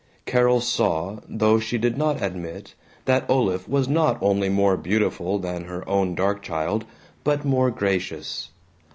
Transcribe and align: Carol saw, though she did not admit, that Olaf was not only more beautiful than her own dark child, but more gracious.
Carol 0.25 0.61
saw, 0.61 1.19
though 1.29 1.59
she 1.59 1.77
did 1.77 1.95
not 1.95 2.23
admit, 2.23 2.73
that 3.05 3.29
Olaf 3.29 3.67
was 3.69 3.87
not 3.87 4.17
only 4.19 4.49
more 4.49 4.75
beautiful 4.75 5.37
than 5.37 5.65
her 5.65 5.87
own 5.87 6.15
dark 6.15 6.41
child, 6.41 6.85
but 7.23 7.45
more 7.45 7.69
gracious. 7.69 8.49